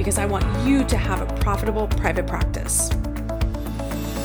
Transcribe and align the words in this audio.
because 0.00 0.16
I 0.16 0.24
want 0.24 0.46
you 0.66 0.82
to 0.82 0.96
have 0.96 1.20
a 1.20 1.40
profitable 1.40 1.86
private 1.86 2.26
practice. 2.26 2.88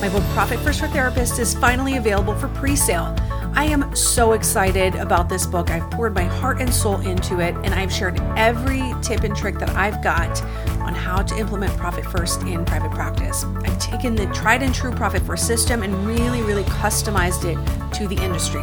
My 0.00 0.08
book, 0.08 0.22
Profit 0.32 0.58
First 0.60 0.80
for 0.80 0.86
Therapists, 0.86 1.38
is 1.38 1.54
finally 1.54 1.98
available 1.98 2.34
for 2.34 2.48
pre 2.48 2.74
sale. 2.74 3.14
I 3.52 3.64
am 3.64 3.94
so 3.94 4.32
excited 4.32 4.94
about 4.94 5.28
this 5.28 5.44
book. 5.44 5.70
I've 5.70 5.90
poured 5.90 6.14
my 6.14 6.24
heart 6.24 6.62
and 6.62 6.72
soul 6.72 7.00
into 7.00 7.40
it, 7.40 7.54
and 7.56 7.74
I've 7.74 7.92
shared 7.92 8.18
every 8.38 8.94
tip 9.02 9.22
and 9.22 9.36
trick 9.36 9.58
that 9.58 9.68
I've 9.70 10.02
got 10.02 10.42
on 10.80 10.94
how 10.94 11.20
to 11.20 11.36
implement 11.36 11.76
Profit 11.76 12.06
First 12.06 12.40
in 12.44 12.64
private 12.64 12.92
practice. 12.92 13.44
I've 13.44 13.78
taken 13.78 14.14
the 14.14 14.24
tried 14.28 14.62
and 14.62 14.74
true 14.74 14.92
Profit 14.92 15.20
First 15.24 15.46
system 15.46 15.82
and 15.82 15.94
really, 16.06 16.40
really 16.40 16.64
customized 16.64 17.44
it 17.44 17.92
to 17.98 18.08
the 18.08 18.16
industry. 18.24 18.62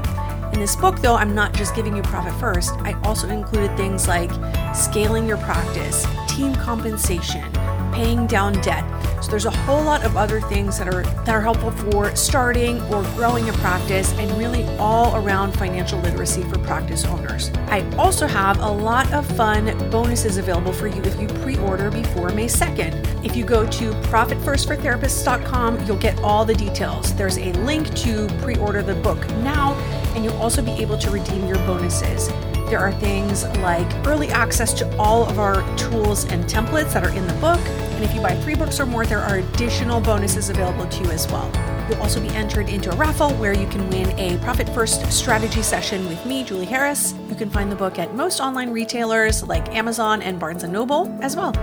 In 0.53 0.59
this 0.59 0.75
book, 0.75 0.99
though, 0.99 1.16
I'm 1.16 1.34
not 1.34 1.52
just 1.55 1.73
giving 1.73 1.98
you 1.98 2.03
profit 2.03 2.31
first, 2.39 2.73
I 2.81 2.93
also 3.02 3.27
included 3.27 3.75
things 3.75 4.07
like 4.07 4.30
scaling 4.76 5.27
your 5.27 5.38
practice, 5.38 6.05
team 6.27 6.53
compensation, 6.53 7.52
paying 7.91 8.27
down 8.27 8.53
debt. 8.62 8.85
So 9.23 9.31
there's 9.31 9.45
a 9.45 9.52
whole 9.52 9.84
lot 9.84 10.03
of 10.03 10.16
other 10.16 10.39
things 10.41 10.77
that 10.77 10.88
are 10.88 11.02
that 11.02 11.29
are 11.29 11.41
helpful 11.41 11.71
for 11.71 12.15
starting 12.15 12.79
or 12.93 13.01
growing 13.15 13.49
a 13.49 13.54
practice 13.54 14.13
and 14.20 14.29
really 14.37 14.63
all 14.77 15.15
around 15.15 15.54
financial 15.54 15.98
literacy 16.01 16.43
for 16.43 16.59
practice 16.59 17.04
owners. 17.05 17.49
I 17.70 17.90
also 17.96 18.27
have 18.27 18.59
a 18.59 18.70
lot 18.70 19.12
of 19.12 19.26
fun 19.35 19.65
bonuses 19.90 20.37
available 20.37 20.74
for 20.74 20.85
you 20.87 21.01
if 21.01 21.20
you 21.20 21.27
pre-order 21.41 21.90
before 21.90 22.29
May 22.29 22.46
2nd. 22.46 23.26
If 23.26 23.35
you 23.35 23.43
go 23.43 23.65
to 23.65 23.91
profitfirstfortherapists.com, 23.91 25.85
you'll 25.87 25.98
get 25.98 26.20
all 26.20 26.46
the 26.46 26.54
details. 26.54 27.15
There's 27.15 27.40
a 27.40 27.54
link 27.54 27.91
to 27.96 28.27
pre-order 28.43 28.84
the 28.84 28.96
book 28.96 29.27
now 29.37 29.74
and 30.15 30.23
you'll 30.23 30.41
also 30.41 30.61
be 30.61 30.71
able 30.71 30.97
to 30.97 31.09
redeem 31.09 31.47
your 31.47 31.57
bonuses. 31.67 32.29
There 32.69 32.79
are 32.79 32.91
things 32.93 33.45
like 33.59 33.87
early 34.07 34.29
access 34.29 34.73
to 34.73 34.97
all 34.97 35.29
of 35.29 35.37
our 35.37 35.61
tools 35.77 36.25
and 36.25 36.43
templates 36.45 36.93
that 36.93 37.03
are 37.03 37.15
in 37.15 37.27
the 37.27 37.33
book. 37.33 37.59
And 37.59 38.03
if 38.03 38.13
you 38.15 38.21
buy 38.21 38.35
three 38.41 38.55
books 38.55 38.79
or 38.79 38.85
more, 38.85 39.05
there 39.05 39.19
are 39.19 39.37
additional 39.37 39.99
bonuses 39.99 40.49
available 40.49 40.87
to 40.87 41.03
you 41.03 41.11
as 41.11 41.27
well. 41.31 41.51
You'll 41.89 42.01
also 42.01 42.21
be 42.21 42.29
entered 42.29 42.69
into 42.69 42.91
a 42.91 42.95
raffle 42.95 43.31
where 43.34 43.53
you 43.53 43.67
can 43.67 43.87
win 43.89 44.17
a 44.17 44.37
Profit 44.39 44.69
First 44.69 45.11
strategy 45.11 45.61
session 45.61 46.07
with 46.07 46.25
me, 46.25 46.43
Julie 46.43 46.65
Herres. 46.65 47.13
You 47.29 47.35
can 47.35 47.49
find 47.49 47.71
the 47.71 47.75
book 47.75 47.99
at 47.99 48.15
most 48.15 48.39
online 48.39 48.71
retailers 48.71 49.43
like 49.43 49.75
Amazon 49.75 50.21
and 50.21 50.39
Barnes 50.39 50.63
& 50.63 50.67
Noble 50.67 51.15
as 51.21 51.35
well. 51.35 51.53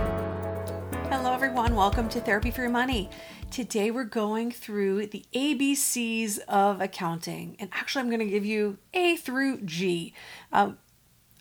Hello 1.09 1.33
everyone, 1.33 1.75
welcome 1.75 2.07
to 2.07 2.21
Therapy 2.21 2.51
for 2.51 2.61
Your 2.61 2.69
Money. 2.69 3.09
Today 3.51 3.91
we're 3.91 4.05
going 4.05 4.49
through 4.49 5.07
the 5.07 5.25
ABCs 5.33 6.39
of 6.47 6.79
accounting, 6.79 7.57
and 7.59 7.69
actually 7.73 7.99
I'm 7.99 8.07
going 8.07 8.21
to 8.21 8.25
give 8.25 8.45
you 8.45 8.77
A 8.93 9.17
through 9.17 9.63
G. 9.63 10.13
Um, 10.53 10.77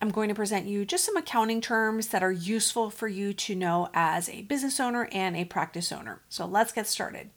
I'm 0.03 0.11
going 0.11 0.29
to 0.29 0.35
present 0.35 0.67
you 0.67 0.85
just 0.85 1.05
some 1.05 1.17
accounting 1.17 1.61
terms 1.61 2.09
that 2.09 2.25
are 2.25 2.33
useful 2.33 2.91
for 2.91 3.07
you 3.07 3.33
to 3.35 3.55
know 3.55 3.91
as 3.95 4.29
a 4.29 4.43
business 4.43 4.81
owner 4.81 5.09
and 5.13 5.37
a 5.37 5.45
practice 5.45 5.93
owner. 5.93 6.21
So 6.29 6.47
let's 6.47 6.73
get 6.73 6.89
started. 6.89 7.31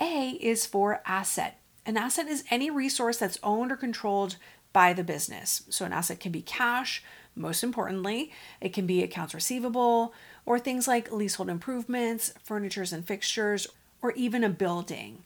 A 0.00 0.38
is 0.40 0.66
for 0.66 1.02
asset. 1.04 1.58
An 1.84 1.96
asset 1.96 2.28
is 2.28 2.44
any 2.48 2.70
resource 2.70 3.16
that's 3.16 3.40
owned 3.42 3.72
or 3.72 3.76
controlled 3.76 4.36
by 4.72 4.92
the 4.92 5.02
business. 5.02 5.64
So 5.68 5.84
an 5.84 5.92
asset 5.92 6.20
can 6.20 6.30
be 6.30 6.42
cash, 6.42 7.02
most 7.34 7.64
importantly, 7.64 8.30
it 8.60 8.72
can 8.72 8.86
be 8.86 9.02
accounts 9.02 9.34
receivable, 9.34 10.14
or 10.44 10.60
things 10.60 10.86
like 10.86 11.10
leasehold 11.10 11.50
improvements, 11.50 12.32
furnitures 12.44 12.92
and 12.92 13.04
fixtures, 13.04 13.66
or 14.02 14.12
even 14.12 14.44
a 14.44 14.48
building. 14.48 15.24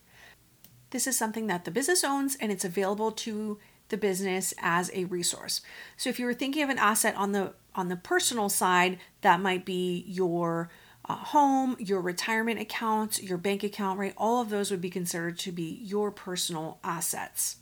This 0.90 1.06
is 1.06 1.16
something 1.16 1.46
that 1.46 1.64
the 1.64 1.70
business 1.70 2.02
owns 2.02 2.36
and 2.40 2.50
it's 2.50 2.64
available 2.64 3.12
to 3.12 3.58
the 3.90 3.96
business 3.96 4.54
as 4.60 4.90
a 4.94 5.04
resource. 5.04 5.60
So 5.96 6.10
if 6.10 6.18
you 6.18 6.26
were 6.26 6.34
thinking 6.34 6.62
of 6.62 6.70
an 6.70 6.78
asset 6.78 7.14
on 7.16 7.32
the 7.32 7.54
on 7.74 7.88
the 7.88 7.96
personal 7.96 8.48
side, 8.48 8.98
that 9.20 9.40
might 9.40 9.64
be 9.64 10.04
your 10.08 10.70
uh, 11.08 11.14
home, 11.14 11.76
your 11.78 12.00
retirement 12.00 12.60
account, 12.60 13.22
your 13.22 13.38
bank 13.38 13.62
account, 13.62 13.98
right? 13.98 14.14
All 14.16 14.40
of 14.40 14.50
those 14.50 14.70
would 14.70 14.80
be 14.80 14.90
considered 14.90 15.38
to 15.40 15.52
be 15.52 15.80
your 15.82 16.10
personal 16.10 16.78
assets. 16.82 17.56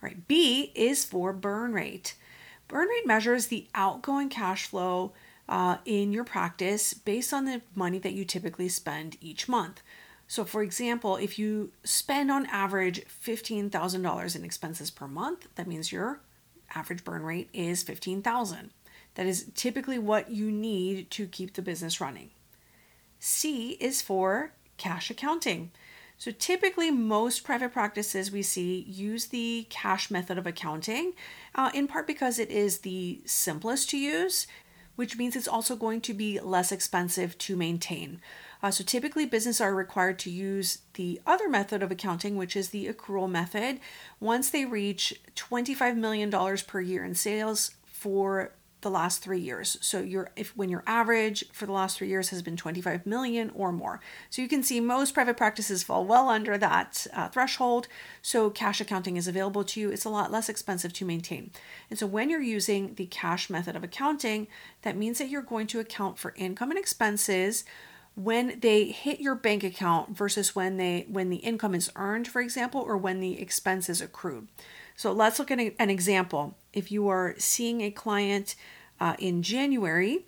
All 0.00 0.08
right, 0.08 0.28
B 0.28 0.72
is 0.74 1.04
for 1.04 1.32
burn 1.32 1.72
rate. 1.72 2.14
Burn 2.68 2.88
rate 2.88 3.06
measures 3.06 3.46
the 3.46 3.66
outgoing 3.74 4.28
cash 4.28 4.66
flow 4.66 5.12
uh, 5.48 5.78
in 5.84 6.12
your 6.12 6.24
practice 6.24 6.92
based 6.94 7.32
on 7.32 7.44
the 7.44 7.62
money 7.74 7.98
that 7.98 8.12
you 8.12 8.24
typically 8.24 8.68
spend 8.68 9.16
each 9.20 9.48
month. 9.48 9.82
So, 10.26 10.44
for 10.44 10.62
example, 10.62 11.16
if 11.16 11.38
you 11.38 11.72
spend 11.84 12.30
on 12.30 12.46
average 12.46 13.02
$15,000 13.06 14.36
in 14.36 14.44
expenses 14.44 14.90
per 14.90 15.08
month, 15.08 15.48
that 15.54 15.66
means 15.66 15.90
your 15.90 16.20
average 16.74 17.02
burn 17.02 17.22
rate 17.22 17.48
is 17.54 17.82
$15,000. 17.82 18.68
That 19.14 19.26
is 19.26 19.50
typically 19.54 19.98
what 19.98 20.30
you 20.30 20.52
need 20.52 21.10
to 21.12 21.26
keep 21.26 21.54
the 21.54 21.62
business 21.62 22.00
running. 22.00 22.30
C 23.18 23.72
is 23.80 24.02
for 24.02 24.52
cash 24.76 25.10
accounting. 25.10 25.70
So 26.18 26.30
typically, 26.30 26.90
most 26.90 27.44
private 27.44 27.72
practices 27.72 28.30
we 28.30 28.42
see 28.42 28.84
use 28.88 29.26
the 29.26 29.66
cash 29.70 30.10
method 30.10 30.36
of 30.36 30.46
accounting, 30.46 31.14
uh, 31.54 31.70
in 31.72 31.86
part 31.86 32.06
because 32.06 32.38
it 32.38 32.50
is 32.50 32.80
the 32.80 33.20
simplest 33.24 33.90
to 33.90 33.98
use, 33.98 34.46
which 34.98 35.16
means 35.16 35.36
it's 35.36 35.46
also 35.46 35.76
going 35.76 36.00
to 36.00 36.12
be 36.12 36.40
less 36.40 36.72
expensive 36.72 37.38
to 37.38 37.54
maintain. 37.54 38.20
Uh, 38.60 38.72
so 38.72 38.82
typically, 38.82 39.24
businesses 39.24 39.60
are 39.60 39.72
required 39.72 40.18
to 40.18 40.28
use 40.28 40.78
the 40.94 41.20
other 41.24 41.48
method 41.48 41.84
of 41.84 41.92
accounting, 41.92 42.36
which 42.36 42.56
is 42.56 42.70
the 42.70 42.88
accrual 42.88 43.30
method, 43.30 43.78
once 44.18 44.50
they 44.50 44.64
reach 44.64 45.14
$25 45.36 45.96
million 45.96 46.32
per 46.66 46.80
year 46.80 47.04
in 47.04 47.14
sales 47.14 47.76
for 47.86 48.50
the 48.80 48.90
last 48.90 49.22
three 49.22 49.40
years. 49.40 49.76
So 49.80 50.00
your 50.00 50.30
if 50.36 50.56
when 50.56 50.68
your 50.68 50.84
average 50.86 51.44
for 51.52 51.66
the 51.66 51.72
last 51.72 51.98
three 51.98 52.08
years 52.08 52.30
has 52.30 52.42
been 52.42 52.56
25 52.56 53.06
million 53.06 53.50
or 53.54 53.72
more. 53.72 54.00
So 54.30 54.40
you 54.40 54.48
can 54.48 54.62
see 54.62 54.80
most 54.80 55.14
private 55.14 55.36
practices 55.36 55.82
fall 55.82 56.04
well 56.04 56.28
under 56.28 56.56
that 56.58 57.06
uh, 57.12 57.28
threshold. 57.28 57.88
So 58.22 58.50
cash 58.50 58.80
accounting 58.80 59.16
is 59.16 59.26
available 59.26 59.64
to 59.64 59.80
you. 59.80 59.90
It's 59.90 60.04
a 60.04 60.10
lot 60.10 60.30
less 60.30 60.48
expensive 60.48 60.92
to 60.94 61.04
maintain. 61.04 61.50
And 61.90 61.98
so 61.98 62.06
when 62.06 62.30
you're 62.30 62.40
using 62.40 62.94
the 62.94 63.06
cash 63.06 63.50
method 63.50 63.74
of 63.74 63.82
accounting, 63.82 64.46
that 64.82 64.96
means 64.96 65.18
that 65.18 65.28
you're 65.28 65.42
going 65.42 65.66
to 65.68 65.80
account 65.80 66.18
for 66.18 66.34
income 66.36 66.70
and 66.70 66.78
expenses 66.78 67.64
when 68.14 68.58
they 68.60 68.86
hit 68.86 69.20
your 69.20 69.36
bank 69.36 69.62
account 69.62 70.16
versus 70.16 70.54
when 70.54 70.76
they 70.76 71.06
when 71.08 71.30
the 71.30 71.36
income 71.36 71.72
is 71.72 71.90
earned 71.94 72.26
for 72.26 72.42
example 72.42 72.80
or 72.80 72.96
when 72.96 73.20
the 73.20 73.40
expense 73.40 73.88
is 73.88 74.00
accrued 74.00 74.48
so 74.98 75.12
let's 75.12 75.38
look 75.38 75.50
at 75.52 75.60
an 75.60 75.90
example 75.90 76.58
if 76.72 76.90
you 76.90 77.08
are 77.08 77.34
seeing 77.38 77.80
a 77.80 77.90
client 77.90 78.56
uh, 79.00 79.14
in 79.18 79.42
january 79.42 80.26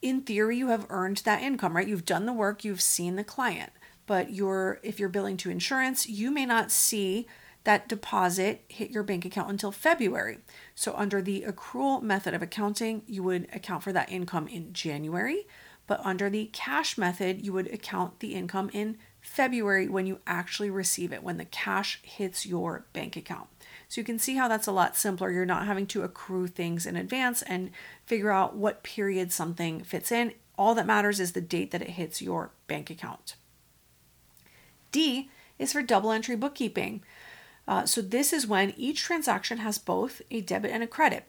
in 0.00 0.22
theory 0.22 0.56
you 0.56 0.68
have 0.68 0.86
earned 0.88 1.18
that 1.18 1.42
income 1.42 1.76
right 1.76 1.86
you've 1.86 2.06
done 2.06 2.24
the 2.24 2.32
work 2.32 2.64
you've 2.64 2.80
seen 2.80 3.16
the 3.16 3.24
client 3.24 3.70
but 4.06 4.32
you're 4.32 4.80
if 4.82 4.98
you're 4.98 5.08
billing 5.08 5.36
to 5.36 5.50
insurance 5.50 6.08
you 6.08 6.30
may 6.30 6.46
not 6.46 6.70
see 6.70 7.26
that 7.64 7.88
deposit 7.88 8.64
hit 8.68 8.90
your 8.90 9.02
bank 9.02 9.24
account 9.24 9.50
until 9.50 9.70
February. 9.70 10.38
So, 10.74 10.94
under 10.96 11.22
the 11.22 11.44
accrual 11.46 12.02
method 12.02 12.34
of 12.34 12.42
accounting, 12.42 13.02
you 13.06 13.22
would 13.22 13.48
account 13.52 13.82
for 13.82 13.92
that 13.92 14.10
income 14.10 14.48
in 14.48 14.72
January. 14.72 15.46
But 15.86 16.00
under 16.04 16.30
the 16.30 16.46
cash 16.52 16.96
method, 16.96 17.44
you 17.44 17.52
would 17.52 17.72
account 17.72 18.20
the 18.20 18.34
income 18.34 18.70
in 18.72 18.98
February 19.20 19.88
when 19.88 20.06
you 20.06 20.20
actually 20.26 20.70
receive 20.70 21.12
it, 21.12 21.22
when 21.22 21.36
the 21.36 21.44
cash 21.44 22.00
hits 22.02 22.46
your 22.46 22.86
bank 22.92 23.16
account. 23.16 23.48
So 23.92 24.00
you 24.00 24.06
can 24.06 24.18
see 24.18 24.36
how 24.36 24.48
that's 24.48 24.66
a 24.66 24.72
lot 24.72 24.96
simpler. 24.96 25.30
You're 25.30 25.44
not 25.44 25.66
having 25.66 25.86
to 25.88 26.02
accrue 26.02 26.46
things 26.46 26.86
in 26.86 26.96
advance 26.96 27.42
and 27.42 27.70
figure 28.06 28.30
out 28.30 28.56
what 28.56 28.82
period 28.82 29.30
something 29.30 29.84
fits 29.84 30.10
in. 30.10 30.32
All 30.56 30.74
that 30.76 30.86
matters 30.86 31.20
is 31.20 31.32
the 31.32 31.42
date 31.42 31.72
that 31.72 31.82
it 31.82 31.90
hits 31.90 32.22
your 32.22 32.52
bank 32.66 32.88
account. 32.88 33.36
D 34.92 35.28
is 35.58 35.74
for 35.74 35.82
double 35.82 36.10
entry 36.10 36.36
bookkeeping. 36.36 37.02
Uh, 37.68 37.84
so 37.84 38.00
this 38.00 38.32
is 38.32 38.46
when 38.46 38.72
each 38.78 39.02
transaction 39.02 39.58
has 39.58 39.76
both 39.76 40.22
a 40.30 40.40
debit 40.40 40.70
and 40.70 40.82
a 40.82 40.86
credit. 40.86 41.24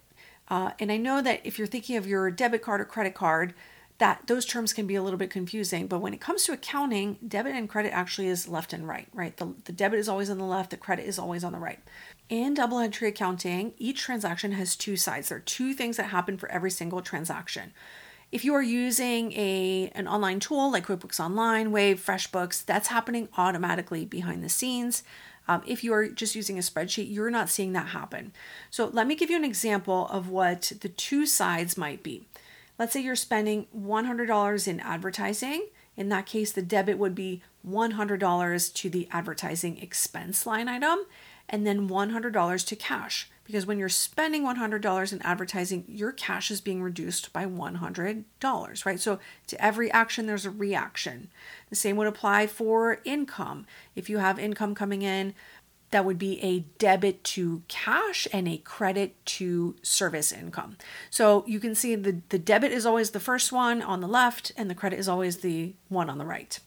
Uh, 0.48 0.72
and 0.80 0.90
I 0.90 0.96
know 0.96 1.22
that 1.22 1.42
if 1.44 1.58
you're 1.58 1.68
thinking 1.68 1.98
of 1.98 2.08
your 2.08 2.32
debit 2.32 2.62
card 2.62 2.80
or 2.80 2.86
credit 2.86 3.14
card, 3.14 3.54
that 4.00 4.26
those 4.28 4.46
terms 4.46 4.74
can 4.74 4.88
be 4.88 4.96
a 4.96 5.04
little 5.04 5.20
bit 5.20 5.30
confusing. 5.30 5.88
But 5.88 6.00
when 6.00 6.14
it 6.14 6.22
comes 6.22 6.44
to 6.46 6.54
accounting, 6.54 7.18
debit 7.26 7.56
and 7.56 7.70
credit 7.70 7.94
actually 7.94 8.28
is 8.28 8.48
left 8.48 8.74
and 8.74 8.88
right, 8.88 9.08
right? 9.14 9.38
The, 9.38 9.54
the 9.66 9.72
debit 9.72 10.00
is 10.00 10.10
always 10.10 10.30
on 10.30 10.40
the 10.40 10.46
left, 10.46 10.72
the 10.72 10.78
credit 10.78 11.06
is 11.06 11.20
always 11.20 11.44
on 11.44 11.54
the 11.54 11.60
right. 11.60 11.80
In 12.30 12.54
double 12.54 12.80
entry 12.80 13.08
accounting, 13.08 13.74
each 13.78 14.02
transaction 14.02 14.54
has 14.54 14.76
two 14.76 14.96
sides. 14.98 15.30
There 15.30 15.38
are 15.38 15.42
two 15.42 15.74
things 15.74 15.98
that 15.98 16.06
happen 16.06 16.38
for 16.38 16.52
every 16.52 16.72
single 16.72 17.02
transaction. 17.02 17.74
If 18.32 18.44
you 18.44 18.56
are 18.56 18.64
using 18.64 19.32
a 19.34 19.92
an 19.94 20.08
online 20.08 20.40
tool 20.40 20.72
like 20.72 20.88
QuickBooks 20.88 21.20
Online, 21.20 21.72
Wave, 21.72 22.04
FreshBooks, 22.04 22.66
that's 22.66 22.88
happening 22.88 23.30
automatically 23.38 24.06
behind 24.06 24.44
the 24.44 24.50
scenes. 24.50 25.04
Um, 25.48 25.62
if 25.68 25.84
you 25.84 25.94
are 25.94 26.08
just 26.08 26.34
using 26.34 26.58
a 26.58 26.62
spreadsheet, 26.62 27.14
you're 27.14 27.30
not 27.30 27.50
seeing 27.50 27.74
that 27.74 27.90
happen. 27.90 28.32
So 28.72 28.88
let 28.88 29.06
me 29.06 29.14
give 29.14 29.30
you 29.30 29.36
an 29.36 29.44
example 29.44 30.08
of 30.08 30.30
what 30.30 30.72
the 30.82 30.90
two 30.90 31.28
sides 31.28 31.78
might 31.78 32.02
be. 32.02 32.26
Let's 32.80 32.94
say 32.94 33.02
you're 33.02 33.16
spending 33.16 33.68
$100 33.78 34.68
in 34.68 34.80
advertising. 34.80 35.68
In 35.96 36.10
that 36.10 36.26
case, 36.26 36.52
the 36.52 36.62
debit 36.62 36.98
would 36.98 37.14
be 37.14 37.42
$100 37.68 38.74
to 38.74 38.90
the 38.90 39.08
advertising 39.12 39.78
expense 39.78 40.46
line 40.46 40.68
item 40.68 41.00
and 41.48 41.68
then 41.68 41.88
$100 41.88 42.68
to 42.68 42.76
cash. 42.76 43.30
Because 43.44 43.66
when 43.66 43.78
you're 43.78 43.90
spending 43.90 44.44
$100 44.44 45.14
in 45.14 45.22
advertising, 45.22 45.84
your 45.88 46.14
cash 46.14 46.50
is 46.50 46.62
being 46.62 46.82
reduced 46.82 47.34
by 47.34 47.46
$100, 47.46 48.86
right? 48.86 49.00
So 49.00 49.20
to 49.48 49.64
every 49.64 49.92
action, 49.92 50.26
there's 50.26 50.46
a 50.46 50.52
reaction. 50.52 51.30
The 51.70 51.76
same 51.76 51.98
would 51.98 52.08
apply 52.08 52.48
for 52.48 53.02
income. 53.04 53.66
If 53.96 54.10
you 54.10 54.20
have 54.20 54.40
income 54.40 54.74
coming 54.74 55.02
in, 55.02 55.36
that 55.94 56.06
would 56.06 56.18
be 56.18 56.44
a 56.44 56.60
debit 56.80 57.24
to 57.24 57.62
cash 57.68 58.28
and 58.34 58.48
a 58.48 58.58
credit 58.58 59.24
to 59.26 59.76
service 59.84 60.32
income. 60.32 60.76
So 61.10 61.44
you 61.48 61.60
can 61.60 61.76
see 61.76 61.96
the, 61.96 62.20
the 62.30 62.40
debit 62.40 62.72
is 62.72 62.86
always 62.86 63.12
the 63.12 63.20
first 63.20 63.52
one 63.52 63.82
on 63.82 64.02
the 64.02 64.08
left, 64.08 64.52
and 64.58 64.70
the 64.70 64.76
credit 64.76 64.98
is 64.98 65.08
always 65.08 65.38
the 65.38 65.76
one 65.90 66.10
on 66.10 66.18
the 66.18 66.26
right. 66.26 66.60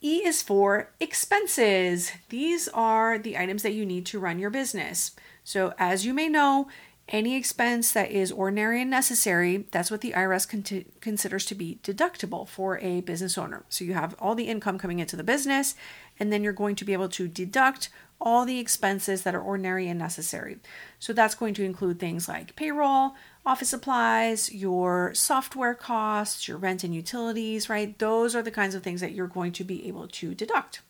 E 0.00 0.18
is 0.24 0.40
for 0.40 0.92
expenses. 1.00 2.12
These 2.28 2.68
are 2.68 3.18
the 3.18 3.36
items 3.36 3.62
that 3.62 3.72
you 3.72 3.84
need 3.84 4.06
to 4.06 4.20
run 4.20 4.38
your 4.38 4.50
business. 4.50 5.12
So, 5.42 5.74
as 5.76 6.06
you 6.06 6.14
may 6.14 6.28
know, 6.28 6.68
any 7.08 7.36
expense 7.36 7.92
that 7.92 8.10
is 8.10 8.32
ordinary 8.32 8.80
and 8.80 8.90
necessary, 8.90 9.66
that's 9.70 9.90
what 9.90 10.00
the 10.00 10.12
IRS 10.12 10.48
con- 10.48 10.84
considers 11.00 11.44
to 11.46 11.54
be 11.54 11.78
deductible 11.82 12.48
for 12.48 12.78
a 12.78 13.02
business 13.02 13.36
owner. 13.36 13.64
So, 13.68 13.84
you 13.84 13.92
have 13.92 14.14
all 14.18 14.34
the 14.34 14.48
income 14.48 14.78
coming 14.78 15.00
into 15.00 15.16
the 15.16 15.22
business, 15.22 15.74
and 16.18 16.32
then 16.32 16.42
you're 16.42 16.54
going 16.54 16.76
to 16.76 16.84
be 16.84 16.94
able 16.94 17.10
to 17.10 17.28
deduct 17.28 17.90
all 18.20 18.46
the 18.46 18.58
expenses 18.58 19.22
that 19.22 19.34
are 19.34 19.42
ordinary 19.42 19.86
and 19.86 19.98
necessary. 19.98 20.56
So, 20.98 21.12
that's 21.12 21.34
going 21.34 21.52
to 21.54 21.64
include 21.64 22.00
things 22.00 22.26
like 22.26 22.56
payroll, 22.56 23.14
office 23.44 23.68
supplies, 23.68 24.50
your 24.50 25.12
software 25.12 25.74
costs, 25.74 26.48
your 26.48 26.56
rent 26.56 26.84
and 26.84 26.94
utilities, 26.94 27.68
right? 27.68 27.98
Those 27.98 28.34
are 28.34 28.42
the 28.42 28.50
kinds 28.50 28.74
of 28.74 28.82
things 28.82 29.02
that 29.02 29.12
you're 29.12 29.26
going 29.26 29.52
to 29.52 29.64
be 29.64 29.86
able 29.88 30.08
to 30.08 30.34
deduct. 30.34 30.80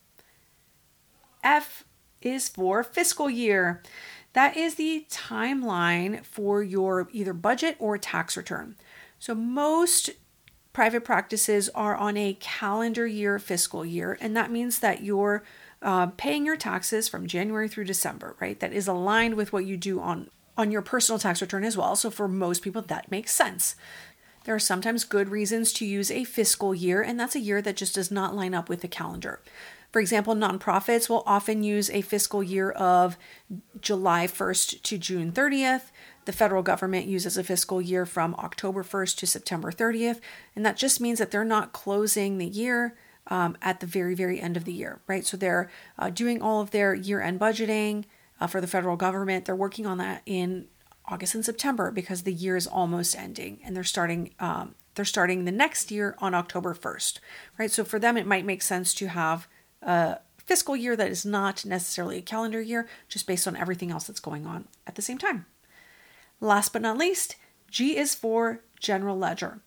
F 1.42 1.84
is 2.22 2.48
for 2.48 2.82
fiscal 2.82 3.28
year. 3.28 3.82
That 4.34 4.56
is 4.56 4.74
the 4.74 5.06
timeline 5.10 6.24
for 6.24 6.62
your 6.62 7.08
either 7.12 7.32
budget 7.32 7.76
or 7.78 7.96
tax 7.98 8.36
return. 8.36 8.76
So 9.18 9.34
most 9.34 10.10
private 10.72 11.04
practices 11.04 11.70
are 11.70 11.96
on 11.96 12.16
a 12.16 12.36
calendar 12.40 13.06
year 13.06 13.38
fiscal 13.38 13.84
year, 13.86 14.18
and 14.20 14.36
that 14.36 14.50
means 14.50 14.80
that 14.80 15.02
you're 15.02 15.44
uh, 15.80 16.08
paying 16.16 16.44
your 16.44 16.56
taxes 16.56 17.08
from 17.08 17.26
January 17.26 17.68
through 17.68 17.84
December, 17.84 18.36
right? 18.40 18.58
That 18.60 18.72
is 18.72 18.88
aligned 18.88 19.34
with 19.34 19.52
what 19.52 19.66
you 19.66 19.76
do 19.76 20.00
on 20.00 20.30
on 20.56 20.70
your 20.70 20.82
personal 20.82 21.18
tax 21.18 21.40
return 21.40 21.64
as 21.64 21.76
well. 21.76 21.96
So 21.96 22.10
for 22.10 22.28
most 22.28 22.62
people, 22.62 22.82
that 22.82 23.10
makes 23.10 23.32
sense. 23.32 23.74
There 24.44 24.54
are 24.54 24.60
sometimes 24.60 25.04
good 25.04 25.28
reasons 25.28 25.72
to 25.74 25.86
use 25.86 26.10
a 26.10 26.24
fiscal 26.24 26.74
year, 26.74 27.02
and 27.02 27.18
that's 27.18 27.34
a 27.34 27.40
year 27.40 27.60
that 27.62 27.76
just 27.76 27.94
does 27.94 28.10
not 28.10 28.36
line 28.36 28.54
up 28.54 28.68
with 28.68 28.80
the 28.80 28.88
calendar. 28.88 29.40
For 29.94 30.00
example, 30.00 30.34
nonprofits 30.34 31.08
will 31.08 31.22
often 31.24 31.62
use 31.62 31.88
a 31.88 32.00
fiscal 32.00 32.42
year 32.42 32.72
of 32.72 33.16
July 33.80 34.26
1st 34.26 34.82
to 34.82 34.98
June 34.98 35.30
30th. 35.30 35.92
The 36.24 36.32
federal 36.32 36.64
government 36.64 37.06
uses 37.06 37.38
a 37.38 37.44
fiscal 37.44 37.80
year 37.80 38.04
from 38.04 38.34
October 38.34 38.82
1st 38.82 39.18
to 39.18 39.26
September 39.28 39.70
30th, 39.70 40.18
and 40.56 40.66
that 40.66 40.76
just 40.76 41.00
means 41.00 41.20
that 41.20 41.30
they're 41.30 41.44
not 41.44 41.72
closing 41.72 42.38
the 42.38 42.46
year 42.48 42.96
um, 43.28 43.56
at 43.62 43.78
the 43.78 43.86
very, 43.86 44.16
very 44.16 44.40
end 44.40 44.56
of 44.56 44.64
the 44.64 44.72
year, 44.72 45.00
right? 45.06 45.24
So 45.24 45.36
they're 45.36 45.70
uh, 45.96 46.10
doing 46.10 46.42
all 46.42 46.60
of 46.60 46.72
their 46.72 46.92
year 46.92 47.20
end 47.20 47.38
budgeting, 47.38 48.06
uh, 48.40 48.48
for 48.48 48.60
the 48.60 48.66
federal 48.66 48.96
government. 48.96 49.44
They're 49.44 49.54
working 49.54 49.86
on 49.86 49.98
that 49.98 50.22
in 50.26 50.66
August 51.06 51.36
and 51.36 51.44
September 51.44 51.92
because 51.92 52.22
the 52.22 52.34
year 52.34 52.56
is 52.56 52.66
almost 52.66 53.16
ending, 53.16 53.60
and 53.64 53.76
they're 53.76 53.84
starting 53.84 54.34
um, 54.40 54.74
they're 54.96 55.04
starting 55.04 55.44
the 55.44 55.52
next 55.52 55.92
year 55.92 56.16
on 56.18 56.34
October 56.34 56.74
1st, 56.74 57.20
right? 57.58 57.70
So 57.70 57.84
for 57.84 58.00
them, 58.00 58.16
it 58.16 58.26
might 58.26 58.44
make 58.44 58.62
sense 58.62 58.92
to 58.94 59.06
have 59.06 59.46
a 59.84 60.18
fiscal 60.38 60.76
year 60.76 60.96
that 60.96 61.10
is 61.10 61.24
not 61.24 61.64
necessarily 61.64 62.18
a 62.18 62.22
calendar 62.22 62.60
year, 62.60 62.88
just 63.08 63.26
based 63.26 63.46
on 63.46 63.56
everything 63.56 63.90
else 63.90 64.06
that's 64.06 64.20
going 64.20 64.46
on 64.46 64.66
at 64.86 64.94
the 64.94 65.02
same 65.02 65.18
time. 65.18 65.46
Last 66.40 66.72
but 66.72 66.82
not 66.82 66.98
least, 66.98 67.36
G 67.70 67.96
is 67.96 68.14
for 68.14 68.60
general 68.78 69.16
ledger. 69.16 69.60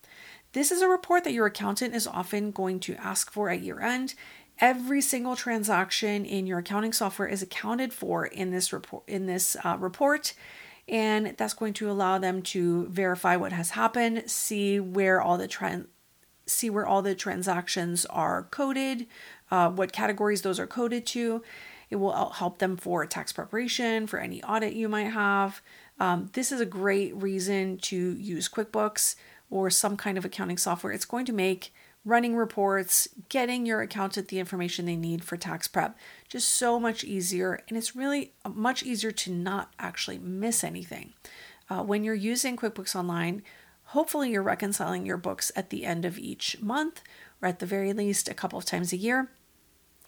This 0.54 0.72
is 0.72 0.81
a 0.81 0.88
report 0.88 1.24
that 1.24 1.34
your 1.34 1.48
accountant 1.48 1.94
is 1.94 2.08
often 2.08 2.52
going 2.52 2.80
to 2.81 2.96
ask 2.96 3.31
for 3.31 3.50
at 3.50 3.62
year 3.62 3.80
end. 3.80 4.16
Every 4.60 5.02
single 5.02 5.36
transaction 5.36 6.25
in 6.25 6.48
your 6.48 6.60
accounting 6.60 6.94
software 6.94 7.28
is 7.28 7.42
accounted 7.42 7.94
for 7.94 8.25
in 8.25 8.52
this 8.52 8.74
report. 8.74 9.04
In 9.08 9.25
this 9.28 9.56
uh, 9.64 9.78
report, 9.80 10.34
and 10.88 11.36
that's 11.38 11.54
going 11.54 11.74
to 11.74 11.92
allow 11.92 12.18
them 12.18 12.42
to 12.42 12.88
verify 12.88 13.36
what 13.36 13.52
has 13.52 13.72
happened, 13.72 14.24
see 14.30 14.80
where 14.80 15.22
all 15.22 15.38
the 15.38 15.48
trend, 15.48 15.88
see 16.46 16.69
where 16.69 16.88
all 16.88 17.02
the 17.02 17.14
transactions 17.14 18.06
are 18.06 18.44
coded, 18.44 19.06
uh, 19.52 19.70
what 19.70 19.92
categories 19.92 20.42
those 20.42 20.60
are 20.60 20.68
coded 20.68 21.06
to. 21.08 21.44
It 21.90 21.96
will 21.98 22.32
help 22.32 22.60
them 22.60 22.76
for 22.76 23.06
tax 23.06 23.32
preparation, 23.32 24.08
for 24.08 24.20
any 24.20 24.44
audit 24.44 24.74
you 24.74 24.90
might 24.90 25.12
have. 25.12 25.62
Um, 26.00 26.30
this 26.34 26.52
is 26.52 26.60
a 26.60 26.66
great 26.66 27.16
reason 27.16 27.78
to 27.78 27.96
use 27.96 28.50
QuickBooks 28.50 29.16
or 29.50 29.70
some 29.70 29.96
kind 29.96 30.18
of 30.18 30.26
accounting 30.26 30.58
software. 30.58 30.92
It's 30.92 31.06
going 31.06 31.26
to 31.26 31.34
make 31.34 31.74
running 32.04 32.36
reports, 32.36 33.08
getting 33.30 33.66
your 33.66 33.82
accountant 33.82 34.30
the 34.30 34.40
information 34.40 34.86
they 34.86 34.96
need 34.96 35.24
for 35.24 35.36
tax 35.36 35.68
prep. 35.68 35.98
Just 36.30 36.50
so 36.50 36.80
much 36.80 37.04
easier. 37.04 37.62
And 37.68 37.78
it's 37.78 37.96
really 37.96 38.34
much 38.48 38.84
easier 38.84 39.12
to 39.12 39.32
not 39.32 39.74
actually 39.80 40.18
miss 40.18 40.64
anything. 40.64 41.14
Uh, 41.70 41.84
when 41.84 42.04
you're 42.04 42.16
using 42.16 42.56
QuickBooks 42.56 42.96
Online, 42.96 43.44
hopefully 43.86 44.32
you're 44.32 44.44
reconciling 44.44 45.06
your 45.06 45.18
books 45.18 45.52
at 45.56 45.70
the 45.70 45.86
end 45.86 46.06
of 46.06 46.18
each 46.18 46.62
month 46.62 47.02
or 47.42 47.50
at 47.50 47.60
the 47.60 47.66
very 47.66 47.92
least 47.92 48.30
a 48.30 48.34
couple 48.34 48.58
of 48.58 48.66
times 48.66 48.94
a 48.94 48.98
year. 48.98 49.30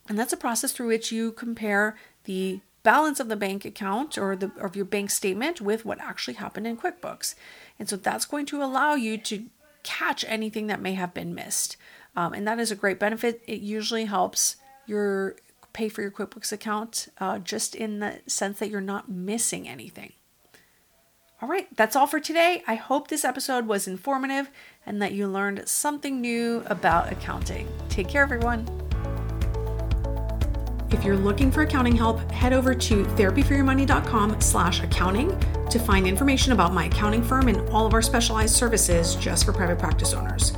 And 0.09 0.17
that's 0.17 0.33
a 0.33 0.37
process 0.37 0.71
through 0.71 0.87
which 0.87 1.11
you 1.11 1.31
compare 1.31 1.95
the 2.25 2.61
balance 2.83 3.19
of 3.19 3.29
the 3.29 3.35
bank 3.35 3.63
account 3.63 4.17
or 4.17 4.35
the 4.35 4.51
of 4.59 4.75
your 4.75 4.85
bank 4.85 5.11
statement 5.11 5.61
with 5.61 5.85
what 5.85 6.01
actually 6.01 6.33
happened 6.33 6.65
in 6.65 6.77
QuickBooks. 6.77 7.35
And 7.77 7.87
so 7.87 7.95
that's 7.95 8.25
going 8.25 8.47
to 8.47 8.63
allow 8.63 8.95
you 8.95 9.17
to 9.19 9.45
catch 9.83 10.25
anything 10.27 10.67
that 10.67 10.81
may 10.81 10.93
have 10.93 11.13
been 11.13 11.35
missed. 11.35 11.77
Um, 12.15 12.33
and 12.33 12.47
that 12.47 12.59
is 12.59 12.71
a 12.71 12.75
great 12.75 12.99
benefit. 12.99 13.41
It 13.47 13.61
usually 13.61 14.05
helps 14.05 14.55
your 14.87 15.35
pay 15.71 15.87
for 15.89 16.01
your 16.01 16.11
QuickBooks 16.11 16.51
account 16.51 17.07
uh, 17.19 17.37
just 17.39 17.75
in 17.75 17.99
the 17.99 18.19
sense 18.25 18.59
that 18.59 18.69
you're 18.69 18.81
not 18.81 19.09
missing 19.09 19.69
anything. 19.69 20.13
All 21.41 21.47
right, 21.47 21.73
that's 21.77 21.95
all 21.95 22.07
for 22.07 22.19
today. 22.19 22.63
I 22.67 22.75
hope 22.75 23.07
this 23.07 23.23
episode 23.23 23.65
was 23.65 23.87
informative 23.87 24.49
and 24.85 25.01
that 25.01 25.13
you 25.13 25.27
learned 25.27 25.69
something 25.69 26.19
new 26.19 26.63
about 26.65 27.11
accounting. 27.11 27.67
Take 27.87 28.09
care, 28.09 28.23
everyone. 28.23 28.88
If 30.91 31.03
you're 31.03 31.17
looking 31.17 31.51
for 31.51 31.61
accounting 31.61 31.95
help, 31.95 32.19
head 32.31 32.51
over 32.51 32.73
to 32.73 33.05
therapyforyourmoney.com 33.05 34.41
slash 34.41 34.81
accounting 34.81 35.39
to 35.69 35.79
find 35.79 36.07
information 36.07 36.51
about 36.51 36.73
my 36.73 36.85
accounting 36.85 37.21
firm 37.21 37.47
and 37.47 37.69
all 37.69 37.85
of 37.85 37.93
our 37.93 38.01
specialized 38.01 38.55
services 38.55 39.15
just 39.15 39.45
for 39.45 39.53
private 39.53 39.77
practice 39.77 40.13
owners. 40.13 40.53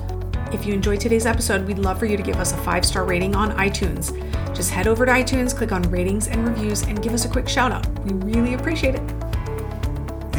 If 0.53 0.65
you 0.65 0.73
enjoyed 0.73 0.99
today's 0.99 1.25
episode, 1.25 1.65
we'd 1.67 1.79
love 1.79 1.99
for 1.99 2.05
you 2.05 2.17
to 2.17 2.23
give 2.23 2.37
us 2.37 2.53
a 2.53 2.57
five 2.57 2.85
star 2.85 3.03
rating 3.03 3.35
on 3.35 3.51
iTunes. 3.57 4.15
Just 4.55 4.71
head 4.71 4.87
over 4.87 5.05
to 5.05 5.11
iTunes, 5.11 5.55
click 5.55 5.71
on 5.71 5.81
ratings 5.83 6.27
and 6.27 6.47
reviews, 6.47 6.83
and 6.83 7.01
give 7.01 7.13
us 7.13 7.25
a 7.25 7.29
quick 7.29 7.47
shout 7.47 7.71
out. 7.71 7.87
We 8.05 8.13
really 8.13 8.53
appreciate 8.53 8.95
it. 8.95 9.20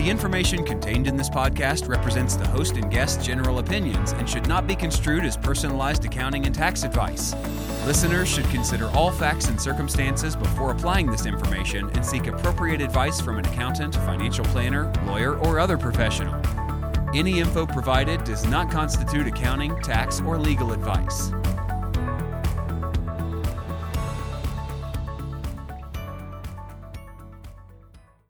The 0.03 0.11
information 0.11 0.65
contained 0.65 1.07
in 1.07 1.17
this 1.17 1.31
podcast 1.31 1.89
represents 1.89 2.35
the 2.35 2.49
host 2.49 2.75
and 2.75 2.91
guest's 2.91 3.25
general 3.25 3.61
opinions 3.61 4.11
and 4.11 4.29
should 4.29 4.49
not 4.49 4.67
be 4.67 4.75
construed 4.75 5.25
as 5.25 5.37
personalized 5.37 6.05
accounting 6.05 6.45
and 6.45 6.53
tax 6.53 6.83
advice. 6.83 7.37
Listeners 7.87 8.29
should 8.29 8.47
consider 8.47 8.89
all 8.97 9.13
facts 9.13 9.47
and 9.47 9.61
circumstances 9.61 10.35
before 10.35 10.73
applying 10.73 11.09
this 11.09 11.25
information 11.25 11.89
and 11.91 12.05
seek 12.05 12.27
appropriate 12.27 12.81
advice 12.81 13.21
from 13.21 13.39
an 13.39 13.47
accountant, 13.47 13.95
financial 13.95 14.45
planner, 14.47 14.93
lawyer, 15.07 15.39
or 15.39 15.61
other 15.61 15.79
professional. 15.79 16.35
Any 17.15 17.39
info 17.39 17.65
provided 17.65 18.25
does 18.25 18.45
not 18.45 18.73
constitute 18.73 19.29
accounting, 19.29 19.81
tax, 19.83 20.21
or 20.23 20.37
legal 20.37 20.73
advice. 20.73 21.31